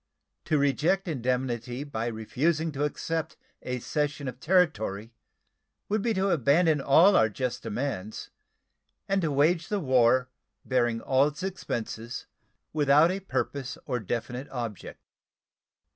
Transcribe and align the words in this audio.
To 0.45 0.57
reject 0.57 1.07
indemnity 1.07 1.83
by 1.83 2.07
refusing 2.07 2.71
to 2.71 2.85
accept 2.85 3.37
a 3.61 3.77
cession 3.77 4.27
of 4.27 4.39
territory 4.39 5.13
would 5.89 6.01
be 6.01 6.11
to 6.15 6.31
abandon 6.31 6.81
all 6.81 7.15
our 7.15 7.29
just 7.29 7.61
demands, 7.61 8.31
and 9.07 9.21
to 9.21 9.31
wage 9.31 9.67
the 9.67 9.79
war, 9.79 10.27
bearing 10.65 11.01
all 11.01 11.27
its 11.27 11.43
expenses, 11.43 12.25
without 12.73 13.11
a 13.11 13.19
purpose 13.19 13.77
or 13.85 13.99
definite 13.99 14.49
object. 14.49 15.03